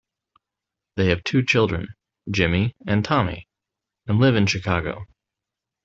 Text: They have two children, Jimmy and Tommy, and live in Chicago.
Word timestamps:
They 0.95 1.09
have 1.09 1.23
two 1.23 1.45
children, 1.45 1.89
Jimmy 2.31 2.75
and 2.87 3.05
Tommy, 3.05 3.47
and 4.07 4.17
live 4.17 4.35
in 4.35 4.47
Chicago. 4.47 5.05